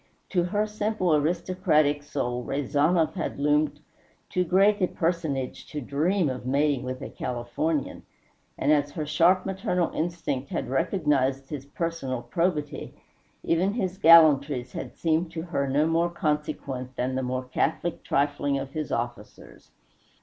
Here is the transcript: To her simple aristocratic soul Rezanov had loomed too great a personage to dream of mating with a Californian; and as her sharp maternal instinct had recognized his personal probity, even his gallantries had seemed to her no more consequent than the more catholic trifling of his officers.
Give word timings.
To 0.29 0.45
her 0.45 0.65
simple 0.65 1.13
aristocratic 1.15 2.01
soul 2.01 2.43
Rezanov 2.43 3.13
had 3.13 3.37
loomed 3.37 3.81
too 4.29 4.43
great 4.43 4.81
a 4.81 4.87
personage 4.87 5.67
to 5.67 5.79
dream 5.79 6.27
of 6.27 6.43
mating 6.43 6.81
with 6.81 7.03
a 7.03 7.09
Californian; 7.11 8.01
and 8.57 8.71
as 8.71 8.89
her 8.93 9.05
sharp 9.05 9.45
maternal 9.45 9.91
instinct 9.93 10.49
had 10.49 10.69
recognized 10.71 11.49
his 11.51 11.67
personal 11.67 12.23
probity, 12.23 12.95
even 13.43 13.73
his 13.73 13.99
gallantries 13.99 14.71
had 14.71 14.97
seemed 14.97 15.29
to 15.33 15.43
her 15.43 15.67
no 15.69 15.85
more 15.85 16.09
consequent 16.09 16.95
than 16.95 17.13
the 17.13 17.21
more 17.21 17.43
catholic 17.43 18.03
trifling 18.03 18.57
of 18.57 18.71
his 18.71 18.91
officers. 18.91 19.69